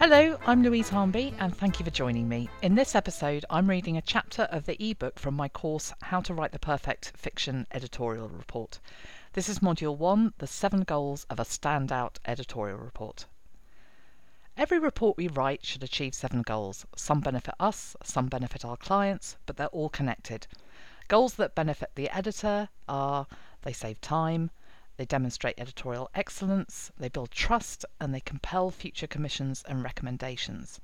Hello, 0.00 0.38
I'm 0.46 0.62
Louise 0.62 0.90
Harnby, 0.90 1.34
and 1.40 1.56
thank 1.56 1.80
you 1.80 1.84
for 1.84 1.90
joining 1.90 2.28
me. 2.28 2.48
In 2.62 2.76
this 2.76 2.94
episode, 2.94 3.44
I'm 3.50 3.68
reading 3.68 3.96
a 3.96 4.00
chapter 4.00 4.42
of 4.42 4.64
the 4.64 4.80
ebook 4.80 5.18
from 5.18 5.34
my 5.34 5.48
course 5.48 5.92
How 6.02 6.20
to 6.20 6.32
Write 6.32 6.52
the 6.52 6.60
Perfect 6.60 7.10
Fiction 7.16 7.66
Editorial 7.72 8.28
Report. 8.28 8.78
This 9.32 9.48
is 9.48 9.58
Module 9.58 9.96
1 9.96 10.34
The 10.38 10.46
Seven 10.46 10.82
Goals 10.82 11.26
of 11.28 11.40
a 11.40 11.44
Standout 11.44 12.18
Editorial 12.24 12.78
Report. 12.78 13.26
Every 14.56 14.78
report 14.78 15.16
we 15.16 15.26
write 15.26 15.66
should 15.66 15.82
achieve 15.82 16.14
seven 16.14 16.42
goals. 16.42 16.86
Some 16.94 17.18
benefit 17.18 17.56
us, 17.58 17.96
some 18.04 18.28
benefit 18.28 18.64
our 18.64 18.76
clients, 18.76 19.36
but 19.46 19.56
they're 19.56 19.66
all 19.66 19.88
connected. 19.88 20.46
Goals 21.08 21.34
that 21.34 21.56
benefit 21.56 21.90
the 21.96 22.08
editor 22.16 22.68
are 22.88 23.26
they 23.62 23.72
save 23.72 24.00
time, 24.00 24.52
they 24.98 25.04
demonstrate 25.04 25.58
editorial 25.60 26.10
excellence, 26.12 26.90
they 26.98 27.08
build 27.08 27.30
trust, 27.30 27.84
and 28.00 28.12
they 28.12 28.20
compel 28.20 28.68
future 28.68 29.06
commissions 29.06 29.62
and 29.68 29.84
recommendations. 29.84 30.80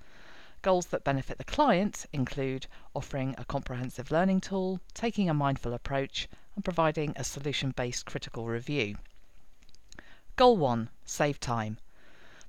Goals 0.63 0.87
that 0.87 1.03
benefit 1.03 1.37
the 1.37 1.43
client 1.45 2.07
include 2.13 2.69
offering 2.95 3.35
a 3.37 3.45
comprehensive 3.45 4.13
learning 4.13 4.41
tool, 4.41 4.81
taking 4.95 5.29
a 5.29 5.35
mindful 5.35 5.75
approach, 5.75 6.29
and 6.55 6.65
providing 6.65 7.13
a 7.17 7.25
solution 7.25 7.73
based 7.73 8.07
critical 8.07 8.47
review. 8.47 8.97
Goal 10.37 10.57
1 10.59 10.91
Save 11.05 11.41
time. 11.41 11.79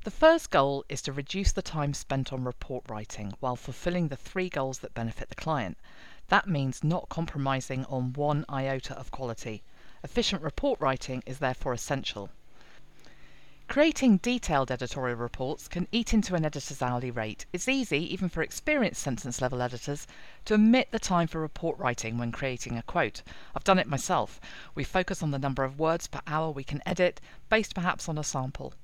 The 0.04 0.12
first 0.12 0.52
goal 0.52 0.86
is 0.88 1.02
to 1.02 1.12
reduce 1.12 1.52
the 1.52 1.64
time 1.64 1.96
spent 1.96 2.32
on 2.32 2.44
report 2.44 2.84
writing 2.88 3.34
while 3.40 3.56
fulfilling 3.56 4.10
the 4.10 4.16
three 4.16 4.50
goals 4.50 4.80
that 4.80 4.94
benefit 4.94 5.30
the 5.30 5.36
client. 5.36 5.80
That 6.28 6.48
means 6.48 6.84
not 6.84 7.10
compromising 7.10 7.86
on 7.86 8.14
one 8.14 8.46
iota 8.48 8.96
of 8.96 9.10
quality. 9.10 9.64
Efficient 10.06 10.44
report 10.44 10.80
writing 10.80 11.24
is 11.26 11.40
therefore 11.40 11.74
essential. 11.74 12.30
Creating 13.68 14.18
detailed 14.18 14.70
editorial 14.70 15.18
reports 15.18 15.68
can 15.68 15.88
eat 15.92 16.14
into 16.14 16.36
an 16.36 16.46
editor's 16.46 16.80
hourly 16.80 17.10
rate. 17.10 17.48
It's 17.52 17.68
easy, 17.68 18.14
even 18.14 18.30
for 18.30 18.44
experienced 18.44 19.02
sentence 19.02 19.42
level 19.42 19.64
editors, 19.64 20.06
to 20.46 20.54
omit 20.54 20.92
the 20.92 21.00
time 21.00 21.26
for 21.26 21.42
report 21.42 21.80
writing 21.80 22.20
when 22.20 22.32
creating 22.32 22.78
a 22.78 22.84
quote. 22.84 23.24
I've 23.56 23.64
done 23.64 23.80
it 23.80 23.88
myself. 23.88 24.40
We 24.76 24.84
focus 24.84 25.24
on 25.24 25.32
the 25.32 25.40
number 25.40 25.64
of 25.64 25.80
words 25.80 26.06
per 26.06 26.22
hour 26.28 26.52
we 26.52 26.64
can 26.64 26.84
edit, 26.86 27.20
based 27.50 27.74
perhaps 27.74 28.08
on 28.08 28.20
a 28.20 28.24
sample. 28.24 28.76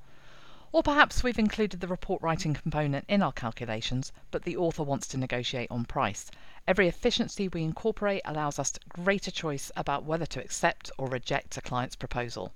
Or 0.73 0.81
perhaps 0.81 1.22
we've 1.22 1.38
included 1.38 1.81
the 1.81 1.88
report 1.88 2.22
writing 2.22 2.53
component 2.53 3.03
in 3.09 3.22
our 3.22 3.33
calculations, 3.33 4.14
but 4.31 4.44
the 4.44 4.55
author 4.55 4.83
wants 4.83 5.05
to 5.08 5.17
negotiate 5.17 5.69
on 5.69 5.83
price. 5.83 6.31
Every 6.66 6.88
efficiency 6.88 7.50
we 7.50 7.63
incorporate 7.63 8.22
allows 8.23 8.58
us 8.58 8.80
greater 8.88 9.31
choice 9.31 9.69
about 9.75 10.05
whether 10.05 10.25
to 10.28 10.39
accept 10.39 10.89
or 10.97 11.09
reject 11.09 11.58
a 11.58 11.61
client's 11.61 11.97
proposal. 11.97 12.53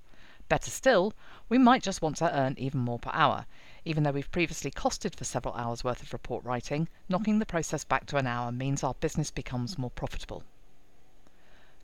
Better 0.48 0.70
still, 0.70 1.12
we 1.50 1.58
might 1.58 1.82
just 1.82 2.00
want 2.00 2.16
to 2.16 2.34
earn 2.34 2.54
even 2.56 2.80
more 2.80 2.98
per 2.98 3.10
hour. 3.12 3.44
Even 3.84 4.02
though 4.02 4.12
we've 4.12 4.32
previously 4.32 4.70
costed 4.70 5.14
for 5.14 5.24
several 5.24 5.54
hours 5.54 5.84
worth 5.84 6.02
of 6.02 6.14
report 6.14 6.42
writing, 6.42 6.88
knocking 7.10 7.38
the 7.38 7.44
process 7.44 7.84
back 7.84 8.06
to 8.06 8.16
an 8.16 8.26
hour 8.26 8.50
means 8.50 8.82
our 8.82 8.94
business 8.94 9.30
becomes 9.30 9.76
more 9.76 9.90
profitable. 9.90 10.42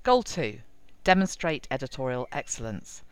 Goal 0.03 0.23
2 0.23 0.61
Demonstrate 1.05 1.69
editorial 1.71 2.27
excellence. 2.33 3.03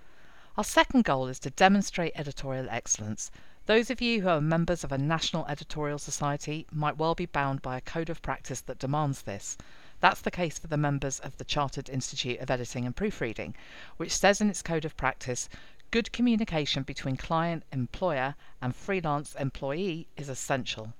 Our 0.60 0.64
second 0.64 1.04
goal 1.04 1.26
is 1.28 1.38
to 1.38 1.48
demonstrate 1.48 2.12
editorial 2.14 2.68
excellence. 2.68 3.30
Those 3.64 3.88
of 3.88 4.02
you 4.02 4.20
who 4.20 4.28
are 4.28 4.42
members 4.42 4.84
of 4.84 4.92
a 4.92 4.98
national 4.98 5.46
editorial 5.46 5.96
society 5.98 6.66
might 6.70 6.98
well 6.98 7.14
be 7.14 7.24
bound 7.24 7.62
by 7.62 7.78
a 7.78 7.80
code 7.80 8.10
of 8.10 8.20
practice 8.20 8.60
that 8.60 8.78
demands 8.78 9.22
this. 9.22 9.56
That's 10.00 10.20
the 10.20 10.30
case 10.30 10.58
for 10.58 10.66
the 10.66 10.76
members 10.76 11.18
of 11.18 11.38
the 11.38 11.46
Chartered 11.46 11.88
Institute 11.88 12.40
of 12.40 12.50
Editing 12.50 12.84
and 12.84 12.94
Proofreading, 12.94 13.54
which 13.96 14.14
says 14.14 14.42
in 14.42 14.50
its 14.50 14.60
code 14.60 14.84
of 14.84 14.98
practice 14.98 15.48
good 15.90 16.12
communication 16.12 16.82
between 16.82 17.16
client, 17.16 17.62
employer, 17.72 18.34
and 18.60 18.76
freelance 18.76 19.34
employee 19.36 20.08
is 20.18 20.28
essential. 20.28 20.92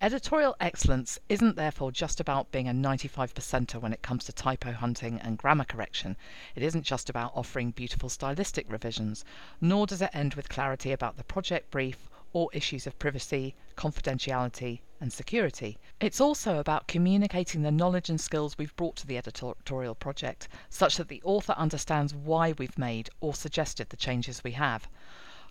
Editorial 0.00 0.54
excellence 0.60 1.18
isn't 1.28 1.56
therefore 1.56 1.90
just 1.90 2.20
about 2.20 2.52
being 2.52 2.68
a 2.68 2.72
95 2.72 3.34
percenter 3.34 3.80
when 3.80 3.92
it 3.92 4.00
comes 4.00 4.22
to 4.22 4.32
typo 4.32 4.70
hunting 4.70 5.18
and 5.18 5.36
grammar 5.36 5.64
correction. 5.64 6.16
It 6.54 6.62
isn't 6.62 6.84
just 6.84 7.10
about 7.10 7.32
offering 7.34 7.72
beautiful 7.72 8.08
stylistic 8.08 8.70
revisions, 8.70 9.24
nor 9.60 9.88
does 9.88 10.00
it 10.00 10.10
end 10.12 10.34
with 10.34 10.48
clarity 10.48 10.92
about 10.92 11.16
the 11.16 11.24
project 11.24 11.72
brief 11.72 12.08
or 12.32 12.48
issues 12.52 12.86
of 12.86 12.96
privacy, 13.00 13.56
confidentiality, 13.76 14.78
and 15.00 15.12
security. 15.12 15.78
It's 15.98 16.20
also 16.20 16.58
about 16.58 16.86
communicating 16.86 17.62
the 17.62 17.72
knowledge 17.72 18.08
and 18.08 18.20
skills 18.20 18.56
we've 18.56 18.76
brought 18.76 18.94
to 18.96 19.06
the 19.06 19.18
editorial 19.18 19.96
project, 19.96 20.46
such 20.70 20.96
that 20.98 21.08
the 21.08 21.22
author 21.24 21.54
understands 21.54 22.14
why 22.14 22.52
we've 22.52 22.78
made 22.78 23.10
or 23.20 23.34
suggested 23.34 23.88
the 23.88 23.96
changes 23.96 24.44
we 24.44 24.52
have. 24.52 24.88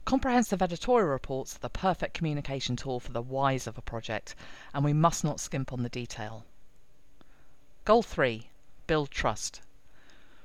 Comprehensive 0.08 0.62
editorial 0.62 1.10
reports 1.10 1.58
are 1.58 1.60
the 1.60 1.70
perfect 1.70 2.14
communication 2.14 2.78
tool 2.78 2.98
for 2.98 3.12
the 3.12 3.22
whys 3.22 3.68
of 3.68 3.78
a 3.78 3.82
project, 3.82 4.36
and 4.74 4.86
we 4.86 4.94
must 4.94 5.22
not 5.22 5.42
skimp 5.42 5.74
on 5.74 5.84
the 5.84 5.90
detail. 5.90 6.46
Goal 7.84 8.02
3 8.02 8.48
Build 8.88 9.12
trust. 9.12 9.60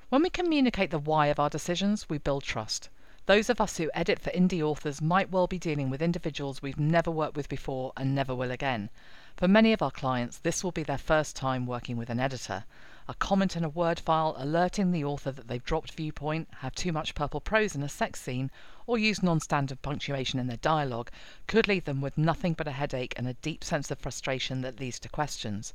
When 0.09 0.21
we 0.21 0.31
communicate 0.31 0.91
the 0.91 0.99
why 0.99 1.29
of 1.29 1.39
our 1.39 1.49
decisions, 1.49 2.09
we 2.09 2.19
build 2.19 2.43
trust. 2.43 2.89
Those 3.27 3.49
of 3.49 3.61
us 3.61 3.77
who 3.77 3.89
edit 3.95 4.19
for 4.19 4.31
indie 4.31 4.63
authors 4.63 5.01
might 5.01 5.31
well 5.31 5.47
be 5.47 5.61
dealing 5.61 5.91
with 5.91 6.03
individuals 6.03 6.61
we've 6.61 6.81
never 6.81 7.13
worked 7.13 7.37
with 7.37 7.49
before 7.49 7.93
and 7.97 8.17
never 8.17 8.35
will 8.35 8.51
again. 8.51 8.91
For 9.37 9.47
many 9.47 9.73
of 9.73 9.81
our 9.81 9.93
clients, 9.93 10.39
this 10.39 10.65
will 10.65 10.73
be 10.73 10.83
their 10.83 10.99
first 10.99 11.37
time 11.37 11.67
working 11.67 11.97
with 11.97 12.11
an 12.11 12.19
editor. 12.19 12.65
A 13.09 13.15
comment 13.15 13.57
in 13.57 13.65
a 13.65 13.69
Word 13.69 13.99
file 13.99 14.37
alerting 14.39 14.93
the 14.93 15.03
author 15.05 15.33
that 15.33 15.49
they've 15.49 15.65
dropped 15.65 15.91
viewpoint, 15.91 16.47
have 16.59 16.73
too 16.73 16.93
much 16.93 17.17
purple 17.17 17.41
prose 17.41 17.75
in 17.75 17.83
a 17.83 17.89
sex 17.89 18.21
scene, 18.21 18.49
or 18.87 18.97
used 18.97 19.25
non 19.25 19.41
standard 19.41 19.83
punctuation 19.83 20.39
in 20.39 20.47
their 20.47 20.57
dialogue 20.59 21.11
could 21.49 21.67
leave 21.67 21.85
them 21.85 22.01
with 22.01 22.17
nothing 22.17 22.53
but 22.53 22.69
a 22.69 22.71
headache 22.71 23.15
and 23.17 23.27
a 23.27 23.35
deep 23.35 23.65
sense 23.65 23.91
of 23.91 23.99
frustration 23.99 24.61
that 24.61 24.79
leads 24.79 25.01
to 25.01 25.09
questions. 25.09 25.75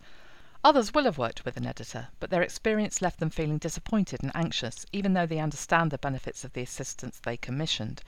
Others 0.64 0.94
will 0.94 1.04
have 1.04 1.18
worked 1.18 1.44
with 1.44 1.58
an 1.58 1.66
editor, 1.66 2.08
but 2.22 2.30
their 2.30 2.42
experience 2.42 3.02
left 3.02 3.20
them 3.20 3.30
feeling 3.30 3.58
disappointed 3.58 4.24
and 4.24 4.32
anxious, 4.34 4.86
even 4.94 5.12
though 5.12 5.26
they 5.26 5.40
understand 5.40 5.92
the 5.92 5.98
benefits 5.98 6.46
of 6.46 6.54
the 6.54 6.62
assistance 6.62 7.20
they 7.20 7.36
commissioned. 7.36 8.04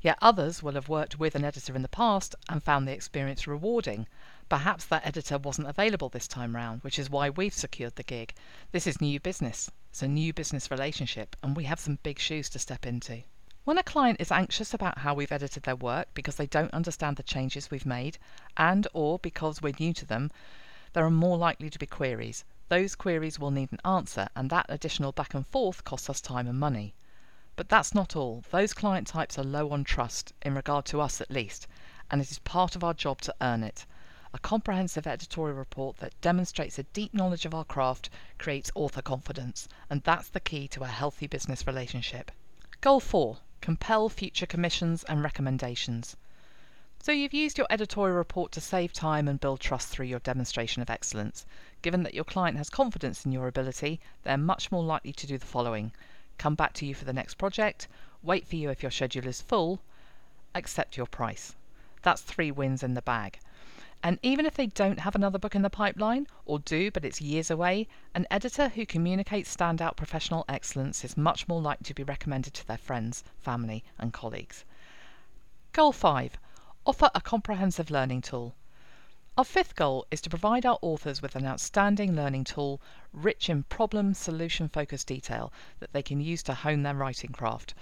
Yet 0.00 0.16
others 0.22 0.62
will 0.62 0.74
have 0.74 0.88
worked 0.88 1.18
with 1.18 1.34
an 1.34 1.44
editor 1.44 1.74
in 1.74 1.82
the 1.82 1.88
past 1.88 2.36
and 2.48 2.62
found 2.62 2.86
the 2.86 2.92
experience 2.92 3.48
rewarding. 3.48 4.06
Perhaps 4.48 4.86
that 4.86 5.06
editor 5.06 5.36
wasn't 5.36 5.68
available 5.68 6.08
this 6.08 6.26
time 6.26 6.56
round, 6.56 6.82
which 6.82 6.98
is 6.98 7.10
why 7.10 7.28
we've 7.28 7.52
secured 7.52 7.96
the 7.96 8.02
gig. 8.02 8.32
This 8.72 8.86
is 8.86 8.98
new 8.98 9.20
business. 9.20 9.70
It's 9.90 10.02
a 10.02 10.08
new 10.08 10.32
business 10.32 10.70
relationship, 10.70 11.36
and 11.42 11.54
we 11.54 11.64
have 11.64 11.78
some 11.78 11.98
big 12.02 12.18
shoes 12.18 12.48
to 12.50 12.58
step 12.58 12.86
into. 12.86 13.24
When 13.64 13.76
a 13.76 13.82
client 13.82 14.22
is 14.22 14.32
anxious 14.32 14.72
about 14.72 14.96
how 14.96 15.12
we've 15.12 15.30
edited 15.30 15.64
their 15.64 15.76
work 15.76 16.08
because 16.14 16.36
they 16.36 16.46
don't 16.46 16.72
understand 16.72 17.16
the 17.16 17.22
changes 17.22 17.70
we've 17.70 17.84
made 17.84 18.16
and 18.56 18.88
or 18.94 19.18
because 19.18 19.60
we're 19.60 19.74
new 19.78 19.92
to 19.92 20.06
them, 20.06 20.30
there 20.94 21.04
are 21.04 21.10
more 21.10 21.36
likely 21.36 21.68
to 21.68 21.78
be 21.78 21.84
queries. 21.84 22.46
Those 22.70 22.94
queries 22.94 23.38
will 23.38 23.50
need 23.50 23.70
an 23.70 23.80
answer 23.84 24.30
and 24.34 24.48
that 24.48 24.64
additional 24.70 25.12
back 25.12 25.34
and 25.34 25.46
forth 25.46 25.84
costs 25.84 26.08
us 26.08 26.22
time 26.22 26.46
and 26.46 26.58
money. 26.58 26.94
But 27.56 27.68
that's 27.68 27.94
not 27.94 28.16
all. 28.16 28.42
Those 28.50 28.72
client 28.72 29.06
types 29.06 29.38
are 29.38 29.44
low 29.44 29.68
on 29.72 29.84
trust, 29.84 30.32
in 30.40 30.54
regard 30.54 30.86
to 30.86 31.02
us 31.02 31.20
at 31.20 31.30
least, 31.30 31.66
and 32.10 32.22
it 32.22 32.30
is 32.30 32.38
part 32.38 32.74
of 32.74 32.82
our 32.82 32.94
job 32.94 33.20
to 33.20 33.34
earn 33.42 33.62
it. 33.62 33.84
A 34.34 34.38
comprehensive 34.38 35.06
editorial 35.06 35.56
report 35.56 35.96
that 35.98 36.20
demonstrates 36.20 36.78
a 36.78 36.82
deep 36.82 37.14
knowledge 37.14 37.46
of 37.46 37.54
our 37.54 37.64
craft 37.64 38.10
creates 38.36 38.70
author 38.74 39.00
confidence, 39.00 39.68
and 39.88 40.02
that's 40.02 40.28
the 40.28 40.38
key 40.38 40.68
to 40.68 40.84
a 40.84 40.88
healthy 40.88 41.26
business 41.26 41.66
relationship. 41.66 42.30
Goal 42.82 43.00
4 43.00 43.38
Compel 43.62 44.10
future 44.10 44.44
commissions 44.44 45.02
and 45.04 45.22
recommendations. 45.22 46.14
So 47.00 47.10
you've 47.10 47.32
used 47.32 47.56
your 47.56 47.66
editorial 47.70 48.18
report 48.18 48.52
to 48.52 48.60
save 48.60 48.92
time 48.92 49.28
and 49.28 49.40
build 49.40 49.60
trust 49.60 49.88
through 49.88 50.06
your 50.06 50.18
demonstration 50.18 50.82
of 50.82 50.90
excellence. 50.90 51.46
Given 51.80 52.02
that 52.02 52.12
your 52.12 52.24
client 52.24 52.58
has 52.58 52.68
confidence 52.68 53.24
in 53.24 53.32
your 53.32 53.48
ability, 53.48 53.98
they're 54.24 54.36
much 54.36 54.70
more 54.70 54.84
likely 54.84 55.14
to 55.14 55.26
do 55.26 55.38
the 55.38 55.46
following 55.46 55.92
come 56.36 56.54
back 56.54 56.72
to 56.74 56.86
you 56.86 56.94
for 56.94 57.04
the 57.04 57.12
next 57.12 57.34
project, 57.34 57.88
wait 58.22 58.46
for 58.46 58.56
you 58.56 58.68
if 58.68 58.82
your 58.82 58.90
schedule 58.90 59.26
is 59.26 59.40
full, 59.40 59.80
accept 60.54 60.96
your 60.96 61.06
price. 61.06 61.54
That's 62.02 62.20
three 62.20 62.50
wins 62.50 62.82
in 62.82 62.94
the 62.94 63.02
bag. 63.02 63.40
And 64.00 64.20
even 64.22 64.46
if 64.46 64.54
they 64.54 64.66
don't 64.66 65.00
have 65.00 65.16
another 65.16 65.40
book 65.40 65.56
in 65.56 65.62
the 65.62 65.70
pipeline, 65.70 66.28
or 66.46 66.60
do 66.60 66.90
but 66.90 67.04
it's 67.04 67.20
years 67.20 67.50
away, 67.50 67.88
an 68.14 68.26
editor 68.30 68.68
who 68.68 68.86
communicates 68.86 69.54
standout 69.54 69.96
professional 69.96 70.44
excellence 70.48 71.04
is 71.04 71.16
much 71.16 71.48
more 71.48 71.60
likely 71.60 71.82
to 71.84 71.94
be 71.94 72.04
recommended 72.04 72.54
to 72.54 72.66
their 72.66 72.78
friends, 72.78 73.24
family, 73.38 73.82
and 73.98 74.12
colleagues. 74.12 74.64
Goal 75.72 75.92
5 75.92 76.38
Offer 76.86 77.10
a 77.12 77.20
comprehensive 77.20 77.90
learning 77.90 78.22
tool. 78.22 78.54
Our 79.36 79.44
fifth 79.44 79.74
goal 79.74 80.06
is 80.10 80.20
to 80.22 80.30
provide 80.30 80.64
our 80.64 80.78
authors 80.80 81.20
with 81.20 81.36
an 81.36 81.44
outstanding 81.44 82.14
learning 82.14 82.44
tool 82.44 82.80
rich 83.12 83.50
in 83.50 83.64
problem 83.64 84.14
solution 84.14 84.68
focused 84.68 85.08
detail 85.08 85.52
that 85.80 85.92
they 85.92 86.02
can 86.02 86.20
use 86.20 86.42
to 86.44 86.54
hone 86.54 86.82
their 86.82 86.94
writing 86.94 87.32
craft. 87.32 87.74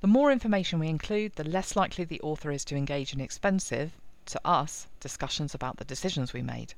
The 0.00 0.06
more 0.06 0.30
information 0.30 0.78
we 0.78 0.88
include, 0.88 1.34
the 1.34 1.44
less 1.44 1.74
likely 1.74 2.04
the 2.04 2.20
author 2.20 2.52
is 2.52 2.64
to 2.66 2.76
engage 2.76 3.12
in 3.12 3.20
expensive, 3.20 3.92
to 4.28 4.40
us, 4.44 4.86
discussions 5.00 5.54
about 5.54 5.76
the 5.76 5.84
decisions 5.84 6.32
we 6.32 6.42
made. 6.42 6.74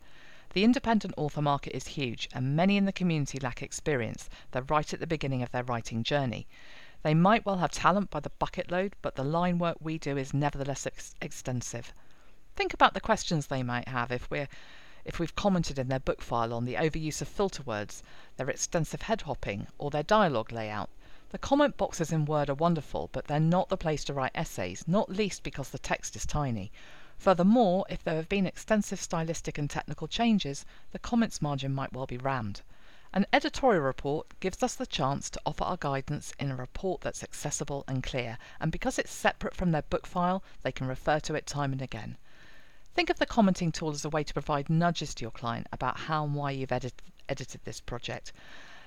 The 0.52 0.64
independent 0.64 1.14
author 1.16 1.40
market 1.42 1.76
is 1.76 1.86
huge, 1.86 2.28
and 2.32 2.56
many 2.56 2.76
in 2.76 2.84
the 2.84 2.92
community 2.92 3.38
lack 3.38 3.62
experience. 3.62 4.28
They're 4.50 4.62
right 4.62 4.92
at 4.92 4.98
the 4.98 5.06
beginning 5.06 5.42
of 5.42 5.50
their 5.52 5.62
writing 5.62 6.02
journey. 6.02 6.46
They 7.02 7.14
might 7.14 7.46
well 7.46 7.58
have 7.58 7.70
talent 7.70 8.10
by 8.10 8.20
the 8.20 8.30
bucket 8.30 8.70
load, 8.70 8.96
but 9.00 9.14
the 9.14 9.24
line 9.24 9.58
work 9.58 9.76
we 9.80 9.96
do 9.96 10.16
is 10.16 10.34
nevertheless 10.34 10.86
ex- 10.86 11.14
extensive. 11.22 11.94
Think 12.56 12.74
about 12.74 12.94
the 12.94 13.00
questions 13.00 13.46
they 13.46 13.62
might 13.62 13.88
have 13.88 14.10
if 14.10 14.30
we're 14.30 14.48
if 15.04 15.18
we've 15.18 15.34
commented 15.34 15.78
in 15.78 15.88
their 15.88 15.98
book 15.98 16.20
file 16.20 16.52
on 16.52 16.66
the 16.66 16.74
overuse 16.74 17.22
of 17.22 17.28
filter 17.28 17.62
words, 17.62 18.02
their 18.36 18.50
extensive 18.50 19.02
head 19.02 19.22
hopping, 19.22 19.66
or 19.78 19.90
their 19.90 20.02
dialogue 20.02 20.52
layout. 20.52 20.90
The 21.30 21.38
comment 21.38 21.76
boxes 21.76 22.12
in 22.12 22.24
Word 22.24 22.50
are 22.50 22.54
wonderful, 22.54 23.08
but 23.12 23.26
they're 23.26 23.40
not 23.40 23.68
the 23.68 23.76
place 23.76 24.04
to 24.04 24.12
write 24.12 24.32
essays, 24.34 24.86
not 24.88 25.08
least 25.08 25.42
because 25.42 25.70
the 25.70 25.78
text 25.78 26.16
is 26.16 26.26
tiny. 26.26 26.72
Furthermore, 27.20 27.84
if 27.90 28.02
there 28.02 28.16
have 28.16 28.30
been 28.30 28.46
extensive 28.46 28.98
stylistic 28.98 29.58
and 29.58 29.68
technical 29.68 30.08
changes, 30.08 30.64
the 30.92 30.98
comments 30.98 31.42
margin 31.42 31.74
might 31.74 31.92
well 31.92 32.06
be 32.06 32.16
rammed. 32.16 32.62
An 33.12 33.26
editorial 33.30 33.82
report 33.82 34.28
gives 34.40 34.62
us 34.62 34.74
the 34.74 34.86
chance 34.86 35.28
to 35.28 35.40
offer 35.44 35.64
our 35.64 35.76
guidance 35.76 36.32
in 36.40 36.50
a 36.50 36.56
report 36.56 37.02
that's 37.02 37.22
accessible 37.22 37.84
and 37.86 38.02
clear, 38.02 38.38
and 38.58 38.72
because 38.72 38.98
it's 38.98 39.12
separate 39.12 39.54
from 39.54 39.70
their 39.70 39.82
book 39.82 40.06
file, 40.06 40.42
they 40.62 40.72
can 40.72 40.86
refer 40.86 41.20
to 41.20 41.34
it 41.34 41.46
time 41.46 41.72
and 41.72 41.82
again. 41.82 42.16
Think 42.94 43.10
of 43.10 43.18
the 43.18 43.26
commenting 43.26 43.70
tool 43.70 43.90
as 43.90 44.06
a 44.06 44.08
way 44.08 44.24
to 44.24 44.32
provide 44.32 44.70
nudges 44.70 45.14
to 45.16 45.22
your 45.22 45.30
client 45.30 45.66
about 45.70 45.98
how 45.98 46.24
and 46.24 46.34
why 46.34 46.52
you've 46.52 46.72
edit- 46.72 47.02
edited 47.28 47.60
this 47.64 47.82
project. 47.82 48.32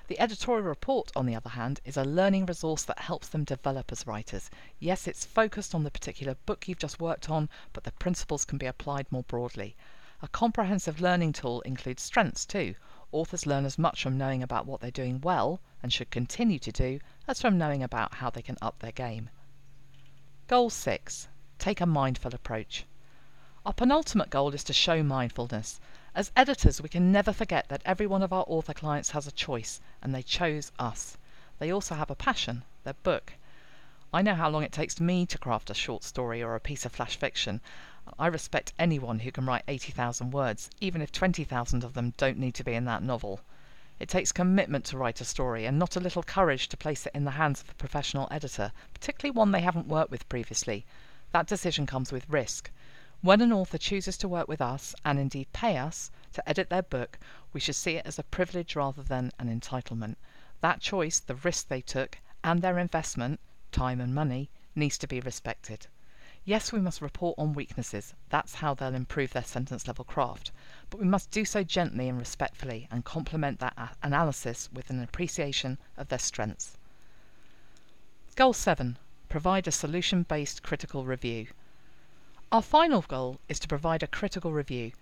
The 0.06 0.20
editorial 0.20 0.66
report, 0.66 1.10
on 1.16 1.24
the 1.24 1.34
other 1.34 1.48
hand, 1.48 1.80
is 1.82 1.96
a 1.96 2.04
learning 2.04 2.44
resource 2.44 2.82
that 2.84 2.98
helps 2.98 3.28
them 3.28 3.44
develop 3.44 3.90
as 3.90 4.06
writers. 4.06 4.50
Yes, 4.78 5.06
it's 5.06 5.24
focused 5.24 5.74
on 5.74 5.82
the 5.82 5.90
particular 5.90 6.34
book 6.44 6.68
you've 6.68 6.78
just 6.78 7.00
worked 7.00 7.30
on, 7.30 7.48
but 7.72 7.84
the 7.84 7.92
principles 7.92 8.44
can 8.44 8.58
be 8.58 8.66
applied 8.66 9.10
more 9.10 9.22
broadly. 9.22 9.76
A 10.20 10.28
comprehensive 10.28 11.00
learning 11.00 11.32
tool 11.32 11.62
includes 11.62 12.02
strengths 12.02 12.44
too. 12.44 12.74
Authors 13.12 13.46
learn 13.46 13.64
as 13.64 13.78
much 13.78 14.02
from 14.02 14.18
knowing 14.18 14.42
about 14.42 14.66
what 14.66 14.82
they're 14.82 14.90
doing 14.90 15.22
well 15.22 15.60
and 15.82 15.90
should 15.90 16.10
continue 16.10 16.58
to 16.58 16.70
do 16.70 17.00
as 17.26 17.40
from 17.40 17.56
knowing 17.56 17.82
about 17.82 18.16
how 18.16 18.28
they 18.28 18.42
can 18.42 18.58
up 18.60 18.80
their 18.80 18.92
game. 18.92 19.30
Goal 20.48 20.68
6 20.68 21.28
Take 21.58 21.80
a 21.80 21.86
mindful 21.86 22.34
approach. 22.34 22.84
Our 23.64 23.72
penultimate 23.72 24.28
goal 24.28 24.52
is 24.52 24.64
to 24.64 24.74
show 24.74 25.02
mindfulness. 25.02 25.80
As 26.16 26.30
editors, 26.36 26.80
we 26.80 26.88
can 26.88 27.10
never 27.10 27.32
forget 27.32 27.68
that 27.68 27.82
every 27.84 28.06
one 28.06 28.22
of 28.22 28.32
our 28.32 28.44
author 28.46 28.72
clients 28.72 29.10
has 29.10 29.26
a 29.26 29.32
choice, 29.32 29.80
and 30.00 30.14
they 30.14 30.22
chose 30.22 30.70
us. 30.78 31.18
They 31.58 31.72
also 31.72 31.96
have 31.96 32.08
a 32.08 32.14
passion, 32.14 32.62
their 32.84 32.94
book. 32.94 33.32
I 34.12 34.22
know 34.22 34.36
how 34.36 34.48
long 34.48 34.62
it 34.62 34.70
takes 34.70 35.00
me 35.00 35.26
to 35.26 35.38
craft 35.38 35.70
a 35.70 35.74
short 35.74 36.04
story 36.04 36.40
or 36.40 36.54
a 36.54 36.60
piece 36.60 36.84
of 36.84 36.92
flash 36.92 37.16
fiction. 37.16 37.60
I 38.16 38.28
respect 38.28 38.72
anyone 38.78 39.18
who 39.18 39.32
can 39.32 39.44
write 39.44 39.64
80,000 39.66 40.30
words, 40.30 40.70
even 40.80 41.02
if 41.02 41.10
20,000 41.10 41.82
of 41.82 41.94
them 41.94 42.14
don't 42.16 42.38
need 42.38 42.54
to 42.54 42.64
be 42.64 42.74
in 42.74 42.84
that 42.84 43.02
novel. 43.02 43.40
It 43.98 44.08
takes 44.08 44.30
commitment 44.30 44.84
to 44.84 44.96
write 44.96 45.20
a 45.20 45.24
story 45.24 45.66
and 45.66 45.80
not 45.80 45.96
a 45.96 46.00
little 46.00 46.22
courage 46.22 46.68
to 46.68 46.76
place 46.76 47.06
it 47.06 47.14
in 47.16 47.24
the 47.24 47.32
hands 47.32 47.60
of 47.60 47.70
a 47.70 47.74
professional 47.74 48.28
editor, 48.30 48.70
particularly 48.92 49.36
one 49.36 49.50
they 49.50 49.62
haven't 49.62 49.88
worked 49.88 50.12
with 50.12 50.28
previously. 50.28 50.86
That 51.32 51.48
decision 51.48 51.86
comes 51.86 52.12
with 52.12 52.30
risk. 52.30 52.70
When 53.24 53.40
an 53.40 53.54
author 53.54 53.78
chooses 53.78 54.18
to 54.18 54.28
work 54.28 54.48
with 54.48 54.60
us, 54.60 54.94
and 55.02 55.18
indeed 55.18 55.50
pay 55.54 55.78
us, 55.78 56.10
to 56.34 56.46
edit 56.46 56.68
their 56.68 56.82
book, 56.82 57.18
we 57.54 57.60
should 57.60 57.74
see 57.74 57.96
it 57.96 58.04
as 58.04 58.18
a 58.18 58.22
privilege 58.22 58.76
rather 58.76 59.02
than 59.02 59.32
an 59.38 59.48
entitlement. 59.48 60.16
That 60.60 60.82
choice, 60.82 61.20
the 61.20 61.36
risk 61.36 61.68
they 61.68 61.80
took, 61.80 62.18
and 62.44 62.60
their 62.60 62.78
investment, 62.78 63.40
time 63.72 63.98
and 63.98 64.14
money, 64.14 64.50
needs 64.74 64.98
to 64.98 65.06
be 65.06 65.20
respected. 65.20 65.86
Yes, 66.44 66.70
we 66.70 66.80
must 66.80 67.00
report 67.00 67.38
on 67.38 67.54
weaknesses. 67.54 68.12
That's 68.28 68.56
how 68.56 68.74
they'll 68.74 68.94
improve 68.94 69.32
their 69.32 69.42
sentence 69.42 69.86
level 69.86 70.04
craft. 70.04 70.50
But 70.90 71.00
we 71.00 71.06
must 71.06 71.30
do 71.30 71.46
so 71.46 71.64
gently 71.64 72.10
and 72.10 72.18
respectfully 72.18 72.88
and 72.90 73.06
complement 73.06 73.58
that 73.60 73.96
analysis 74.02 74.68
with 74.70 74.90
an 74.90 75.02
appreciation 75.02 75.78
of 75.96 76.08
their 76.08 76.18
strengths. 76.18 76.76
Goal 78.36 78.52
7 78.52 78.98
Provide 79.30 79.66
a 79.66 79.72
solution 79.72 80.24
based 80.24 80.62
critical 80.62 81.06
review. 81.06 81.46
Our 82.54 82.62
final 82.62 83.00
goal 83.00 83.40
is 83.48 83.58
to 83.58 83.66
provide 83.66 84.04
a 84.04 84.06
critical 84.06 84.52
review. 84.52 84.92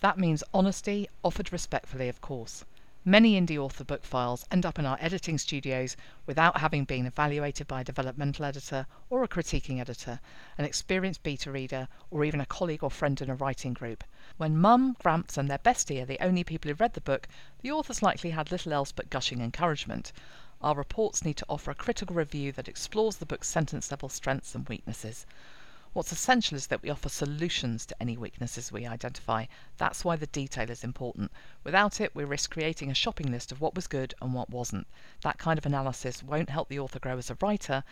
That 0.00 0.16
means 0.16 0.42
honesty, 0.54 1.10
offered 1.22 1.52
respectfully, 1.52 2.08
of 2.08 2.22
course. 2.22 2.64
Many 3.04 3.38
indie 3.38 3.58
author 3.58 3.84
book 3.84 4.02
files 4.02 4.46
end 4.50 4.64
up 4.64 4.78
in 4.78 4.86
our 4.86 4.96
editing 4.98 5.36
studios 5.36 5.94
without 6.24 6.56
having 6.56 6.86
been 6.86 7.04
evaluated 7.04 7.68
by 7.68 7.82
a 7.82 7.84
developmental 7.84 8.46
editor 8.46 8.86
or 9.10 9.22
a 9.22 9.28
critiquing 9.28 9.78
editor, 9.78 10.20
an 10.56 10.64
experienced 10.64 11.22
beta 11.22 11.52
reader, 11.52 11.86
or 12.10 12.24
even 12.24 12.40
a 12.40 12.46
colleague 12.46 12.82
or 12.82 12.90
friend 12.90 13.20
in 13.20 13.28
a 13.28 13.34
writing 13.34 13.74
group. 13.74 14.04
When 14.38 14.56
mum, 14.56 14.96
gramps, 14.98 15.36
and 15.36 15.50
their 15.50 15.58
bestie 15.58 16.00
are 16.00 16.06
the 16.06 16.24
only 16.24 16.44
people 16.44 16.70
who 16.70 16.76
read 16.76 16.94
the 16.94 17.02
book, 17.02 17.28
the 17.60 17.72
author's 17.72 18.02
likely 18.02 18.30
had 18.30 18.50
little 18.50 18.72
else 18.72 18.90
but 18.90 19.10
gushing 19.10 19.42
encouragement. 19.42 20.12
Our 20.62 20.76
reports 20.76 21.26
need 21.26 21.36
to 21.36 21.46
offer 21.46 21.72
a 21.72 21.74
critical 21.74 22.16
review 22.16 22.52
that 22.52 22.68
explores 22.68 23.16
the 23.16 23.26
book's 23.26 23.50
sentence 23.50 23.90
level 23.90 24.08
strengths 24.08 24.54
and 24.54 24.66
weaknesses. 24.66 25.26
What's 25.94 26.10
essential 26.10 26.56
is 26.56 26.68
that 26.68 26.82
we 26.82 26.88
offer 26.88 27.10
solutions 27.10 27.84
to 27.84 27.96
any 28.00 28.16
weaknesses 28.16 28.72
we 28.72 28.86
identify. 28.86 29.44
That's 29.76 30.06
why 30.06 30.16
the 30.16 30.26
detail 30.26 30.70
is 30.70 30.82
important. 30.82 31.30
Without 31.64 32.00
it, 32.00 32.14
we 32.14 32.24
risk 32.24 32.50
creating 32.50 32.90
a 32.90 32.94
shopping 32.94 33.30
list 33.30 33.52
of 33.52 33.60
what 33.60 33.74
was 33.74 33.86
good 33.86 34.14
and 34.22 34.32
what 34.32 34.48
wasn't. 34.48 34.86
That 35.20 35.36
kind 35.36 35.58
of 35.58 35.66
analysis 35.66 36.22
won't 36.22 36.48
help 36.48 36.70
the 36.70 36.78
author 36.78 36.98
grow 36.98 37.18
as 37.18 37.28
a 37.28 37.36
writer, 37.42 37.84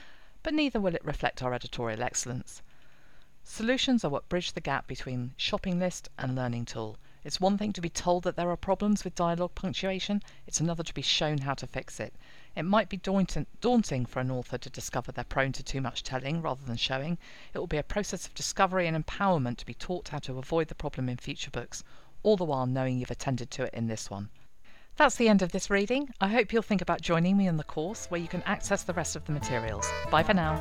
but 0.43 0.55
neither 0.55 0.81
will 0.81 0.95
it 0.95 1.05
reflect 1.05 1.43
our 1.43 1.53
editorial 1.53 2.03
excellence. 2.03 2.63
Solutions 3.45 4.03
are 4.03 4.11
what 4.11 4.31
bridge 4.31 4.53
the 4.53 4.63
gap 4.63 4.87
between 4.87 5.35
shopping 5.37 5.79
list 5.79 6.09
and 6.17 6.35
learning 6.35 6.65
tool. 6.65 6.97
It's 7.23 7.39
one 7.39 7.59
thing 7.59 7.75
to 7.75 7.83
be 7.83 7.91
told 7.91 8.23
that 8.23 8.35
there 8.35 8.51
are 8.51 8.57
problems 8.57 9.05
with 9.05 9.15
dialogue 9.15 9.55
punctuation, 9.55 10.23
it's 10.47 10.61
another 10.61 10.85
to 10.85 10.95
be 10.95 11.03
shown 11.03 11.39
how 11.39 11.53
to 11.53 11.67
fix 11.67 12.01
it. 12.01 12.15
It 12.57 12.65
might 12.65 12.89
be 12.89 12.97
daunting 12.97 14.07
for 14.07 14.21
an 14.21 14.31
author 14.31 14.59
to 14.59 14.71
discover 14.71 15.13
they're 15.13 15.25
prone 15.25 15.53
to 15.53 15.63
too 15.63 15.81
much 15.81 16.03
telling 16.03 16.43
rather 16.43 16.65
than 16.65 16.77
showing. 16.77 17.17
It 17.55 17.59
will 17.59 17.67
be 17.67 17.79
a 17.79 17.83
process 17.83 18.27
of 18.27 18.35
discovery 18.35 18.87
and 18.87 19.07
empowerment 19.07 19.59
to 19.59 19.67
be 19.67 19.75
taught 19.75 20.09
how 20.09 20.19
to 20.21 20.39
avoid 20.39 20.69
the 20.69 20.75
problem 20.75 21.09
in 21.09 21.17
future 21.17 21.51
books, 21.51 21.85
all 22.23 22.37
the 22.37 22.45
while 22.45 22.67
knowing 22.67 22.99
you've 22.99 23.11
attended 23.11 23.51
to 23.53 23.65
it 23.65 23.75
in 23.75 23.87
this 23.87 24.11
one. 24.11 24.31
That's 24.97 25.17
the 25.17 25.29
end 25.29 25.41
of 25.43 25.53
this 25.53 25.71
reading. 25.71 26.11
I 26.21 26.29
hope 26.29 26.53
you'll 26.53 26.63
think 26.63 26.83
about 26.83 27.01
joining 27.01 27.37
me 27.37 27.47
in 27.47 27.57
the 27.57 27.65
course 27.65 28.07
where 28.07 28.21
you 28.21 28.29
can 28.29 28.43
access 28.43 28.83
the 28.83 28.93
rest 28.93 29.17
of 29.17 29.25
the 29.25 29.33
materials. 29.33 29.89
Bye 30.11 30.25
for 30.25 30.35
now. 30.35 30.61